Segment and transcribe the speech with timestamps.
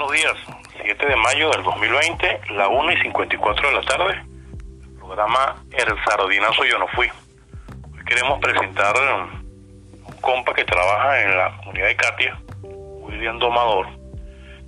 [0.00, 0.34] Buenos días,
[0.82, 4.22] 7 de mayo del 2020, la 1 y 54 de la tarde,
[4.98, 7.06] programa El Sardinazo Yo No Fui.
[7.92, 13.88] Hoy queremos presentar un compa que trabaja en la comunidad de Katia, William Domador,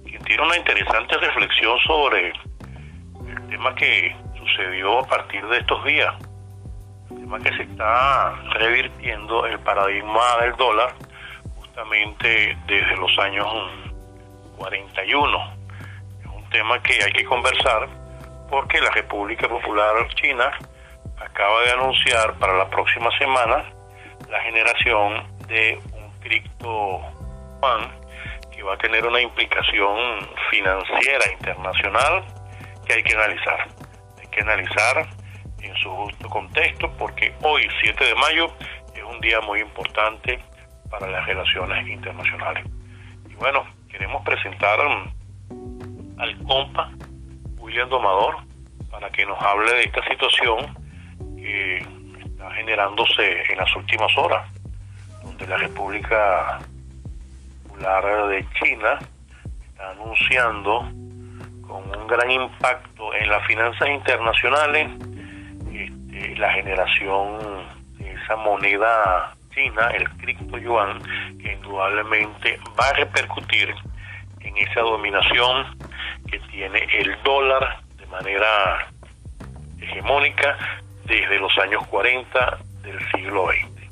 [0.05, 2.34] quien tiene una interesante reflexión sobre
[3.27, 6.14] el tema que sucedió a partir de estos días,
[7.10, 10.94] el tema que se está revirtiendo el paradigma del dólar
[11.56, 13.46] justamente desde los años
[14.56, 15.55] 41.
[16.20, 17.89] Es un tema que hay que conversar
[18.48, 20.50] porque la República Popular China
[21.19, 23.64] acaba de anunciar para la próxima semana
[24.28, 27.00] la generación de un cripto
[27.61, 28.03] yuan
[28.50, 32.25] que va a tener una implicación financiera internacional
[32.86, 33.69] que hay que analizar.
[34.20, 35.06] Hay que analizar
[35.61, 38.47] en su justo contexto porque hoy, 7 de mayo,
[38.95, 40.39] es un día muy importante
[40.91, 42.64] para las relaciones internacionales.
[43.28, 44.81] Y bueno, queremos presentar
[46.19, 46.91] al compa
[47.59, 48.37] William Domador
[48.91, 50.75] para que nos hable de esta situación
[51.37, 51.79] que
[52.25, 54.51] está generándose en las últimas horas,
[55.23, 56.59] donde la República
[57.69, 58.98] Popular de China
[59.69, 60.81] está anunciando
[61.67, 64.91] con un gran impacto en las finanzas internacionales
[65.70, 67.39] este, la generación
[67.98, 71.03] de esa moneda China, el cripto yuan,
[71.39, 73.74] que indudablemente va a repercutir
[74.40, 75.79] en esa dominación
[76.30, 78.89] que tiene el dólar de manera
[79.80, 80.57] hegemónica
[81.05, 83.83] desde los años 40 del siglo XX.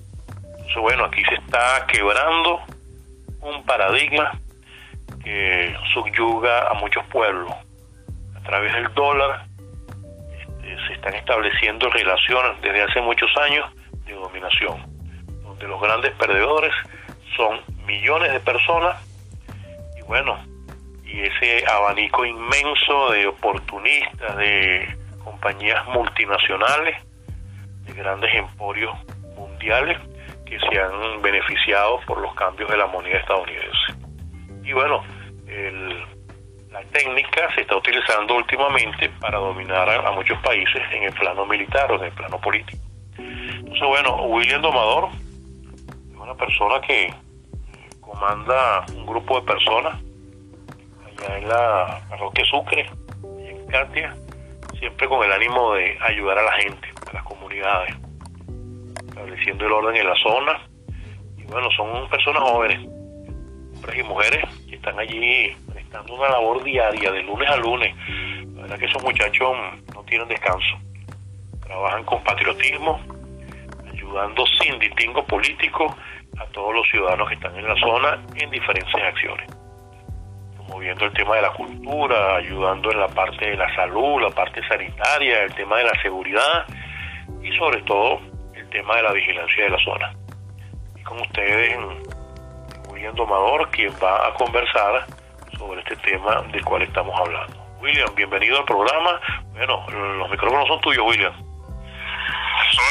[0.44, 2.60] Entonces, bueno, aquí se está quebrando
[3.41, 4.32] un paradigma
[5.22, 7.53] que subyuga a muchos pueblos.
[8.37, 9.44] A través del dólar
[10.41, 13.71] este, se están estableciendo relaciones desde hace muchos años
[14.06, 14.90] de dominación
[15.60, 16.72] de los grandes perdedores
[17.37, 18.97] son millones de personas
[19.97, 20.43] y bueno,
[21.04, 26.97] y ese abanico inmenso de oportunistas, de compañías multinacionales,
[27.84, 28.93] de grandes emporios
[29.37, 29.98] mundiales
[30.47, 33.94] que se han beneficiado por los cambios de la moneda estadounidense.
[34.65, 35.04] Y bueno,
[36.71, 41.91] la técnica se está utilizando últimamente para dominar a muchos países en el plano militar
[41.92, 42.82] o en el plano político.
[43.19, 45.10] Entonces, bueno, William Domador
[46.30, 47.12] una persona que
[48.00, 49.98] comanda un grupo de personas
[51.04, 52.88] allá en la parroquia Sucre,
[53.41, 54.14] en Katia,
[54.78, 57.96] siempre con el ánimo de ayudar a la gente, a las comunidades,
[59.08, 60.60] estableciendo el orden en la zona.
[61.36, 62.78] Y bueno, son personas jóvenes,
[63.74, 67.92] hombres y mujeres, que están allí prestando una labor diaria, de lunes a lunes.
[68.54, 69.50] La verdad que esos muchachos
[69.92, 70.78] no tienen descanso.
[71.60, 73.00] Trabajan con patriotismo,
[73.92, 75.97] ayudando sin distingo político
[76.38, 79.46] a todos los ciudadanos que están en la zona en diferentes acciones.
[80.56, 84.66] Promoviendo el tema de la cultura, ayudando en la parte de la salud, la parte
[84.68, 86.66] sanitaria, el tema de la seguridad
[87.42, 88.20] y sobre todo
[88.54, 90.12] el tema de la vigilancia de la zona.
[90.96, 91.76] Y con ustedes,
[92.91, 95.06] William Domador, quien va a conversar
[95.58, 97.56] sobre este tema del cual estamos hablando.
[97.80, 99.20] William, bienvenido al programa.
[99.52, 101.32] Bueno, los micrófonos son tuyos, William.
[101.32, 102.82] Eso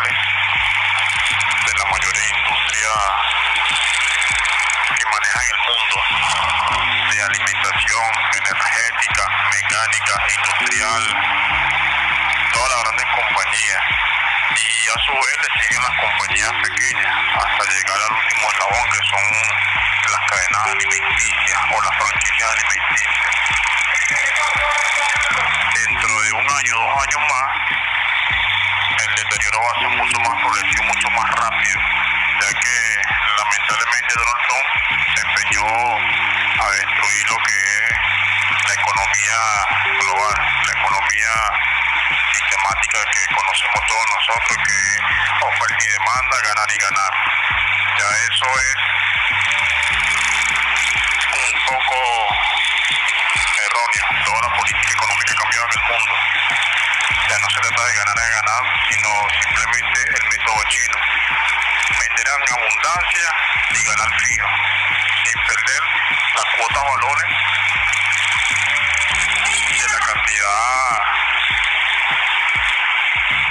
[0.00, 2.92] de la mayoría industria
[4.96, 5.96] que manejan el mundo
[7.12, 11.02] de alimentación, energética, mecánica, industrial,
[12.54, 13.82] todas las grandes compañías.
[14.56, 19.02] Y a su vez le siguen las compañías pequeñas hasta llegar al último eslabón que
[19.12, 19.24] son
[20.08, 23.32] las cadenas alimenticias o las franquicias alimenticias.
[25.74, 27.91] Dentro de un año, dos años más,
[29.02, 31.80] el deterioro va a ser mucho más progresivo, mucho más rápido,
[32.40, 32.76] ya que
[33.36, 34.68] lamentablemente Donald Trump
[35.14, 35.66] se empeñó
[36.62, 37.94] a destruir lo que es
[38.68, 39.38] la economía
[39.98, 41.34] global, la economía
[42.32, 45.02] sistemática que conocemos todos nosotros, que es
[45.42, 47.12] oferta y demanda, ganar y ganar.
[47.98, 48.76] Ya eso es
[51.42, 51.98] un poco
[53.66, 54.04] erróneo.
[54.24, 55.82] Toda la política económica cambió en el
[57.12, 57.28] mundo.
[57.28, 59.08] Ya no se trata de ganar y ganar, sino
[59.40, 60.96] simplemente el método chino.
[61.98, 63.28] Meter en abundancia
[63.70, 64.46] y ganar frío,
[65.24, 65.82] sin perder
[66.34, 67.28] las cuotas valores
[69.80, 70.52] de la cantidad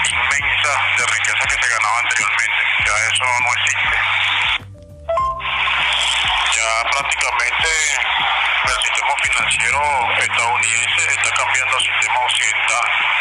[0.09, 2.61] inmensa de riqueza que se ganaba anteriormente.
[2.85, 3.97] Ya eso no existe.
[6.55, 7.69] Ya prácticamente
[8.65, 9.81] el sistema financiero
[10.19, 13.20] estadounidense está cambiando al sistema occidental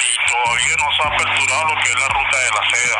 [0.00, 2.98] y todavía no se ha aperturado lo que es la ruta de la seda.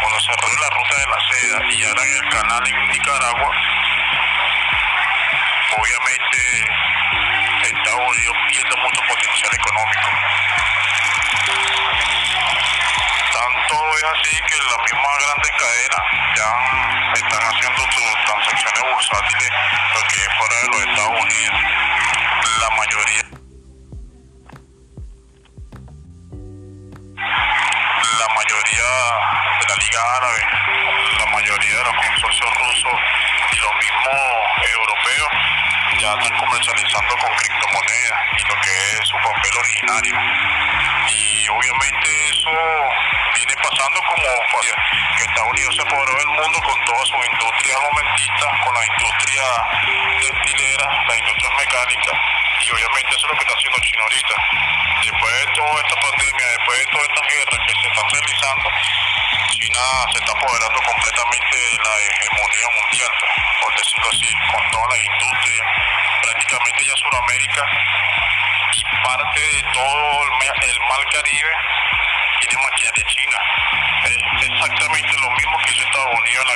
[0.00, 3.50] cuando se abrió la ruta de la seda y en el canal en Nicaragua,
[5.76, 6.38] obviamente
[7.64, 10.08] Estados Unidos pierde mucho potencial económico.
[13.32, 16.04] Tanto es así que las mismas grandes cadenas
[16.36, 16.50] ya
[17.14, 19.50] están haciendo sus transacciones bursátiles
[19.94, 21.60] lo que es fuera de los Estados Unidos.
[22.60, 23.23] La mayoría
[41.64, 42.52] obviamente eso
[43.34, 44.28] viene pasando como
[45.16, 49.44] que Estados Unidos se apoderó del mundo con toda su industria armamentista, con la industria
[50.20, 52.12] destilera, la industria mecánica.
[52.60, 54.36] Y obviamente eso es lo que está haciendo China ahorita.
[55.04, 58.66] Después de toda esta pandemia, después de todas estas guerras que se están realizando,
[59.48, 63.14] China se está apoderando completamente de la hegemonía mundial,
[63.60, 65.62] por decirlo así, con toda la industria.
[66.28, 67.64] Prácticamente ya Sudamérica
[68.76, 71.50] y parte de todo el, Mar Caribe
[72.40, 73.38] tiene maquinaria china.
[74.04, 76.53] Es exactamente lo mismo que hizo Estados Unidos en la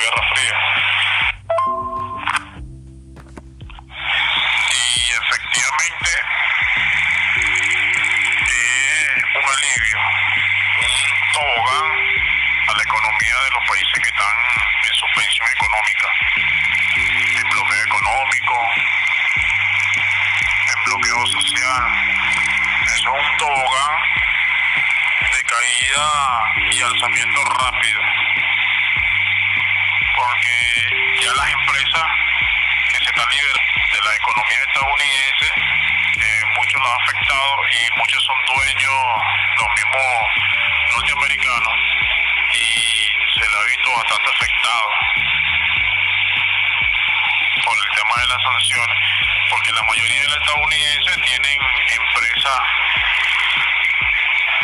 [34.38, 35.46] economía estadounidense,
[36.20, 38.94] eh, muchos lo han afectado y muchos son dueños,
[39.58, 40.14] los mismos
[40.94, 41.75] norteamericanos,
[42.55, 44.88] y se le ha visto bastante afectado
[47.64, 48.99] por el tema de las sanciones,
[49.50, 51.58] porque la mayoría de los estadounidenses tienen
[51.99, 52.61] empresas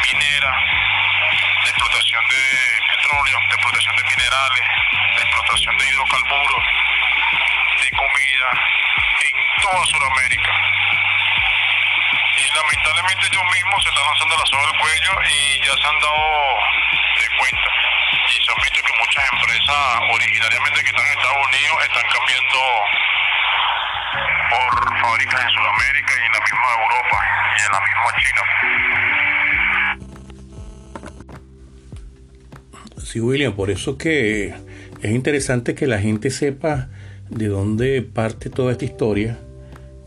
[0.06, 0.56] mineras
[1.64, 4.66] de explotación de petróleo, de explotación de minerales,
[5.16, 6.64] de explotación de hidrocarburos,
[7.82, 8.83] de comida
[9.64, 10.52] toda Sudamérica.
[12.36, 15.98] Y lamentablemente ellos mismos se están lanzando la soga al cuello y ya se han
[16.04, 16.60] dado
[17.16, 17.68] de cuenta.
[18.28, 19.80] Y se han visto que muchas empresas
[20.12, 22.60] originariamente que están en Estados Unidos están cambiando
[24.52, 24.70] por
[25.00, 27.18] fábricas en Sudamérica y en la misma Europa
[27.56, 28.42] y en la misma China.
[33.00, 34.52] Sí, William, por eso que
[35.00, 36.88] es interesante que la gente sepa
[37.30, 39.38] de dónde parte toda esta historia,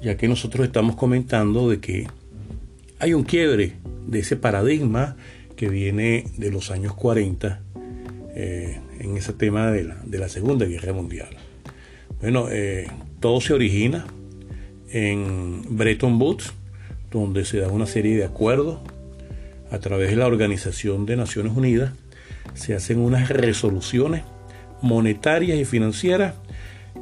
[0.07, 2.07] ya que nosotros estamos comentando de que
[2.97, 3.73] hay un quiebre
[4.07, 5.18] de ese paradigma
[5.57, 7.59] que viene de los años 40
[8.33, 11.28] eh, en ese tema de la, de la, Segunda Guerra Mundial.
[12.21, 12.87] Bueno, eh,
[13.19, 14.07] todo se origina
[14.92, 16.54] en Bretton Woods,
[17.11, 18.80] donde se da una serie de acuerdos
[19.71, 21.92] a través de la Organización de Naciones Unidas,
[22.54, 24.23] se hacen unas resoluciones
[24.81, 26.35] monetarias y financieras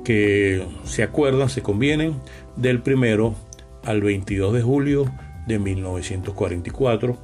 [0.05, 2.15] que se acuerdan, se convienen
[2.55, 3.35] del primero
[3.83, 5.11] al 22 de julio
[5.47, 7.17] de 1944,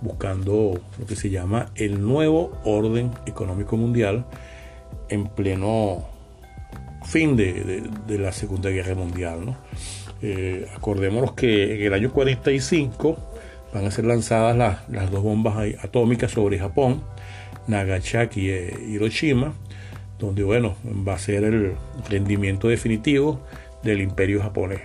[0.00, 4.24] buscando lo que se llama el nuevo orden económico mundial
[5.08, 6.04] en pleno
[7.04, 9.44] fin de, la Segunda Guerra Mundial.
[9.44, 9.56] ¿no?
[10.22, 13.16] Eh, acordémonos que en el año 45
[13.74, 17.02] van a ser lanzadas las, las dos bombas atómicas sobre Japón,
[17.66, 19.54] Nagasaki e Hiroshima,
[20.26, 20.76] donde bueno,
[21.06, 21.72] va a ser el
[22.08, 23.40] rendimiento definitivo
[23.82, 24.80] del imperio japonés.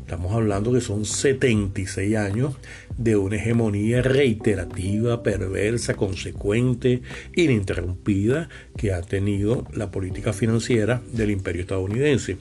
[0.00, 2.56] Estamos hablando que son 76 años
[2.96, 7.02] de una hegemonía reiterativa, perversa, consecuente,
[7.34, 12.36] ininterrumpida que ha tenido la política financiera del imperio estadounidense.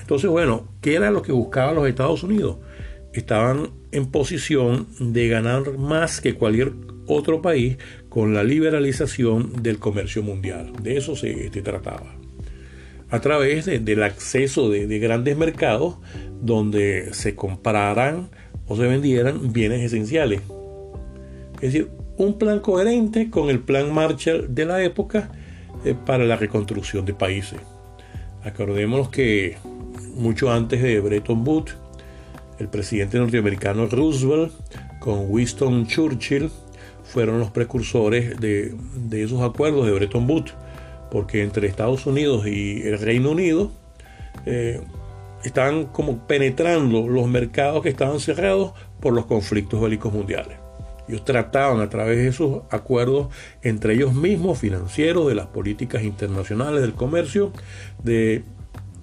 [0.00, 2.58] Entonces, bueno, ¿qué era lo que buscaban los Estados Unidos?
[3.12, 6.72] Estaban en posición de ganar más que cualquier
[7.06, 7.76] otro país
[8.08, 10.72] con la liberalización del comercio mundial.
[10.82, 12.14] De eso se, trataba.
[13.10, 15.96] A través del acceso de grandes mercados
[16.40, 18.28] donde se compraran
[18.68, 20.42] o se vendieran bienes esenciales.
[21.54, 25.30] Es decir, un plan coherente con el plan Marshall de la época
[25.84, 27.60] eh, para la reconstrucción de países.
[28.44, 29.56] Acordémonos que
[30.14, 31.76] mucho antes de Bretton Woods,
[32.58, 34.52] el presidente norteamericano Roosevelt
[34.98, 36.50] con Winston Churchill
[37.04, 38.74] fueron los precursores de,
[39.12, 40.54] esos acuerdos de Bretton Woods,
[41.10, 43.70] porque entre Estados Unidos y el Reino Unido
[44.46, 44.80] eh,
[45.46, 50.58] estaban como penetrando los mercados que estaban cerrados por los conflictos bélicos mundiales.
[51.08, 53.28] Ellos trataban a través de esos acuerdos
[53.62, 57.52] entre ellos mismos, financieros, de las políticas internacionales del comercio,
[58.02, 58.42] de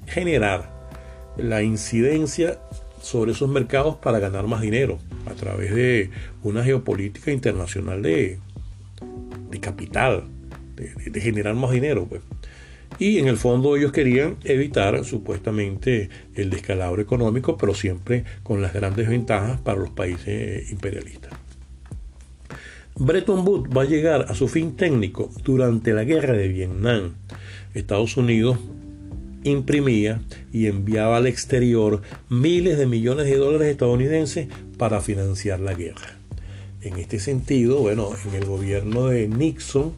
[0.05, 0.69] generar
[1.37, 2.59] la incidencia
[3.01, 6.09] sobre esos mercados para ganar más dinero a través de
[6.43, 8.39] una geopolítica internacional de,
[9.49, 10.25] de capital,
[10.75, 12.05] de, de, generar más dinero.
[12.05, 12.21] Pues
[12.99, 18.73] y en el fondo ellos querían evitar supuestamente el descalabro económico, pero siempre con las
[18.73, 21.31] grandes ventajas para los países imperialistas.
[22.95, 27.13] Bretton Woods va a llegar a su fin técnico durante la guerra de Vietnam.
[27.73, 28.59] Estados Unidos
[29.43, 30.21] imprimía
[30.51, 34.47] y enviaba al exterior miles de millones de dólares estadounidenses
[34.77, 36.17] para financiar la guerra.
[36.81, 39.93] En este sentido, bueno, en el gobierno de Nixon,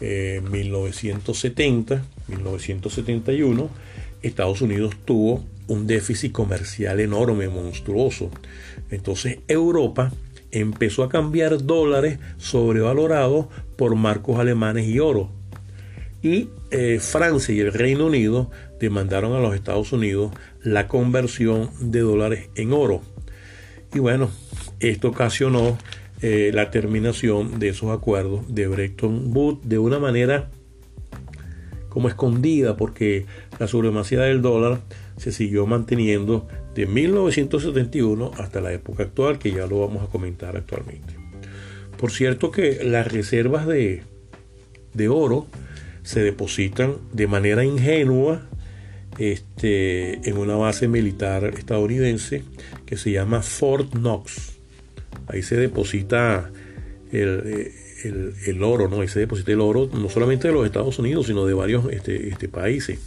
[0.00, 3.70] eh, 1970, 1971,
[4.22, 8.30] Estados Unidos tuvo un déficit comercial enorme, monstruoso.
[8.90, 10.12] Entonces Europa
[10.50, 15.30] empezó a cambiar dólares sobrevalorados por marcos alemanes y oro.
[16.22, 18.50] Y eh, Francia y el Reino Unido
[18.80, 23.02] demandaron a los Estados Unidos la conversión de dólares en oro.
[23.92, 24.30] Y bueno,
[24.80, 25.78] esto ocasionó
[26.26, 30.48] eh, la terminación de esos acuerdos de Bretton Woods de una manera
[31.90, 33.26] como escondida porque
[33.58, 34.80] la supremacía del dólar
[35.18, 40.56] se siguió manteniendo de 1971 hasta la época actual, que ya lo vamos a comentar
[40.56, 41.14] actualmente.
[41.98, 44.02] Por cierto que las reservas de,
[44.94, 45.46] de oro
[46.04, 48.48] se depositan de manera ingenua
[49.18, 52.44] este, en una base militar estadounidense
[52.86, 54.53] que se llama Fort Knox.
[55.26, 56.50] Ahí se deposita
[57.12, 57.72] el,
[58.46, 59.00] el, oro, ¿no?
[59.00, 62.28] Ahí se deposita el oro no solamente de los Estados Unidos, sino de varios este,
[62.28, 62.98] este, países.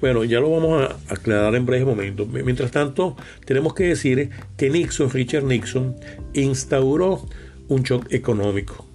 [0.00, 2.26] Bueno, ya lo vamos a aclarar en breve momento.
[2.26, 5.96] Mientras tanto, tenemos que decir que Nixon, Richard Nixon,
[6.32, 7.28] instauró
[7.68, 8.86] un shock económico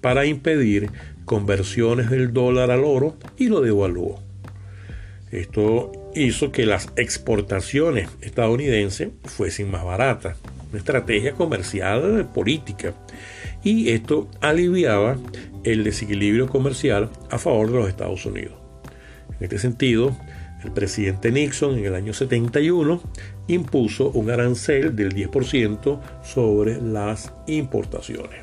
[0.00, 0.90] para impedir
[1.24, 4.20] conversiones del dólar al oro y lo devaluó.
[5.32, 10.38] Esto hizo que las exportaciones estadounidenses fuesen más baratas.
[10.70, 12.94] Una estrategia comercial política
[13.62, 15.16] y esto aliviaba
[15.64, 18.54] el desequilibrio comercial a favor de los Estados Unidos.
[19.38, 20.16] En este sentido,
[20.64, 23.00] el presidente Nixon en el año 71
[23.48, 28.40] impuso un arancel del 10% sobre las importaciones.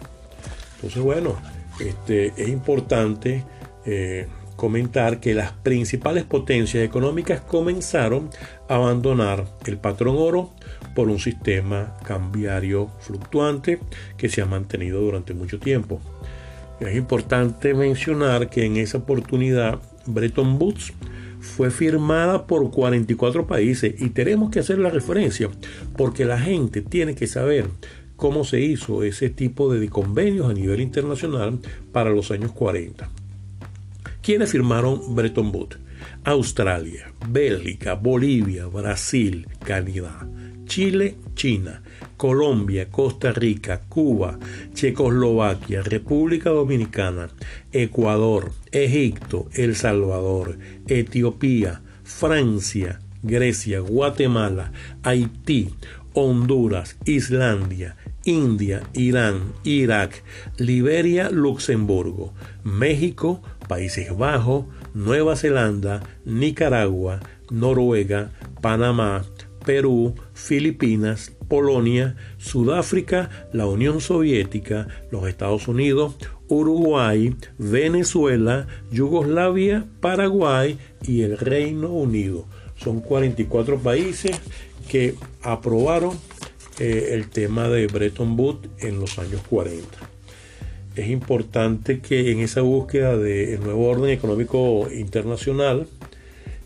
[0.75, 1.35] Entonces, bueno,
[1.79, 3.43] este, es importante
[3.85, 8.29] eh, comentar que las principales potencias económicas comenzaron
[8.69, 10.51] a abandonar el patrón oro
[10.95, 13.79] por un sistema cambiario fluctuante
[14.17, 15.99] que se ha mantenido durante mucho tiempo.
[16.79, 20.93] Es importante mencionar que en esa oportunidad Bretton Woods
[21.39, 25.49] fue firmada por 44 países y tenemos que hacer la referencia
[25.97, 27.67] porque la gente tiene que saber
[28.15, 31.59] cómo se hizo ese tipo de convenios a nivel internacional
[31.91, 33.22] para los años 40.
[34.23, 35.77] ¿Quiénes firmaron Bretton Woods?
[36.23, 40.25] Australia, Bélgica, Bolivia, Brasil, Canadá.
[40.65, 41.81] Chile, China,
[42.15, 44.39] Colombia, Costa Rica, Cuba,
[44.73, 47.27] Checoslovaquia, República Dominicana,
[47.73, 54.71] Ecuador, Egipto, El Salvador, Etiopía, Francia, Grecia, Guatemala,
[55.03, 55.75] Haití,
[56.13, 60.23] Honduras, Islandia, India, Irán, Irak,
[60.57, 69.23] Liberia, Luxemburgo, México, Países Bajos, Nueva Zelanda, Nicaragua, Noruega, Panamá,
[69.65, 76.15] Perú, Filipinas, Polonia, Sudáfrica, la Unión Soviética, los Estados Unidos,
[76.47, 82.45] Uruguay, Venezuela, Yugoslavia, Paraguay y el Reino Unido.
[82.75, 84.39] Son 44 países
[84.89, 86.17] que aprobaron
[86.79, 90.12] eh, el tema de Bretton Woods en los años 40.
[90.95, 95.87] Es importante que en esa búsqueda del nuevo orden económico internacional,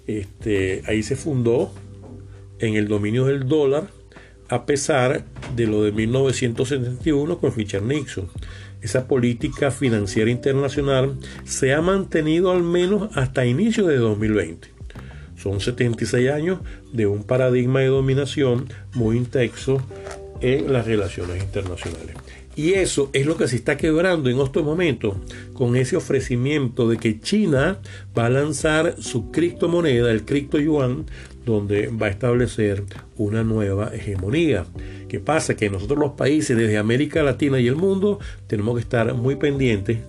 [0.06, 1.72] este, ahí se fundó
[2.60, 3.88] en el dominio del dólar,
[4.50, 5.24] a pesar
[5.56, 8.30] de lo de 1971 con Richard Nixon.
[8.82, 14.70] Esa política financiera internacional se ha mantenido al menos hasta inicio de 2020.
[15.38, 16.60] Son 76 años
[16.92, 19.82] de un paradigma de dominación muy intenso
[20.42, 22.16] en las relaciones internacionales.
[22.58, 25.16] Y eso es lo que se está quebrando en estos momentos
[25.54, 27.78] con ese ofrecimiento de que China
[28.18, 31.06] va a lanzar su criptomoneda, el cripto yuan,
[31.46, 32.84] donde va a establecer
[33.16, 34.66] una nueva hegemonía.
[35.08, 35.56] ¿Qué pasa?
[35.56, 40.00] Que nosotros los países desde América Latina y el mundo tenemos que estar muy pendientes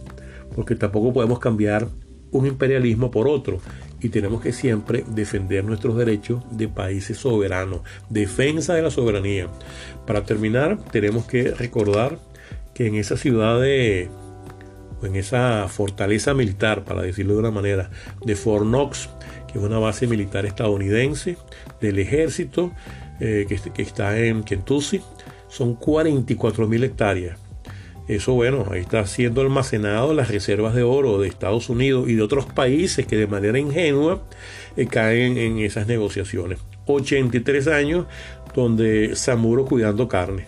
[0.56, 1.86] porque tampoco podemos cambiar
[2.30, 3.60] un imperialismo por otro
[4.00, 9.48] y tenemos que siempre defender nuestros derechos de países soberanos, defensa de la soberanía.
[10.06, 12.18] Para terminar, tenemos que recordar
[12.78, 14.08] que en esa ciudad de,
[15.02, 17.90] o en esa fortaleza militar, para decirlo de una manera,
[18.24, 19.10] de Fort Knox,
[19.52, 21.36] que es una base militar estadounidense
[21.80, 22.72] del ejército
[23.18, 25.02] eh, que, está en Kentucky,
[25.48, 27.36] son 44 mil hectáreas
[28.08, 32.22] eso, bueno, ahí está siendo almacenado las reservas de oro de Estados Unidos y de
[32.22, 34.22] otros países que de manera ingenua
[34.78, 36.58] eh, caen en esas negociaciones.
[36.86, 38.06] 83 años
[38.54, 40.46] donde Samuro cuidando carne.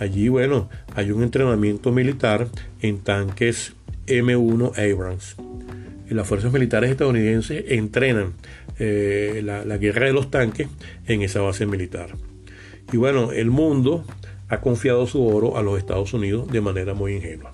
[0.00, 2.48] Allí, bueno, hay un entrenamiento militar
[2.80, 3.74] en tanques
[4.06, 5.36] M1 Abrams.
[6.08, 8.32] Las fuerzas militares estadounidenses entrenan
[8.78, 10.68] eh, la, la guerra de los tanques
[11.06, 12.16] en esa base militar.
[12.90, 14.06] Y bueno, el mundo
[14.48, 17.52] ha confiado su oro a los Estados Unidos de manera muy ingenua.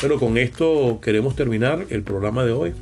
[0.00, 2.74] Bueno, con esto queremos terminar el programa de hoy,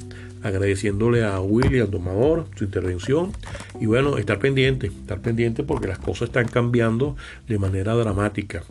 [0.47, 3.33] agradeciéndole a William Domador su intervención
[3.81, 7.17] y bueno, estar pendiente, estar pendiente porque las cosas están cambiando
[7.49, 8.63] de manera dramática.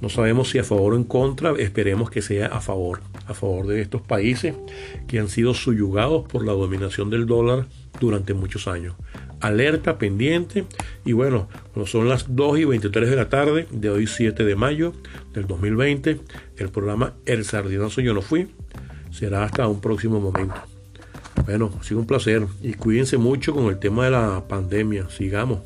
[0.00, 3.66] No sabemos si a favor o en contra, esperemos que sea a favor, a favor
[3.66, 4.54] de estos países
[5.08, 7.66] que han sido subyugados por la dominación del dólar
[7.98, 8.94] durante muchos años
[9.40, 10.64] alerta pendiente.
[11.04, 14.56] Y bueno, cuando son las 2 y 23 de la tarde de hoy 7 de
[14.56, 14.92] mayo
[15.32, 16.20] del 2020,
[16.56, 18.48] el programa El Sardinazo Yo No Fui
[19.10, 20.75] será hasta un próximo momento.
[21.44, 25.08] Bueno, ha sido un placer y cuídense mucho con el tema de la pandemia.
[25.10, 25.60] Sigamos.